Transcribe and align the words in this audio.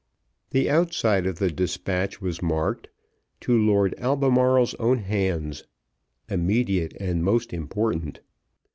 The 0.49 0.67
outside 0.67 1.27
of 1.27 1.37
the 1.37 1.51
despatch 1.51 2.19
was 2.19 2.41
marked 2.41 2.87
"To 3.41 3.55
Lord 3.55 3.93
Albemarle's 3.99 4.73
own 4.79 4.97
hands. 4.97 5.65
Immediate 6.27 6.97
and 6.99 7.23
most 7.23 7.53
important." 7.53 8.21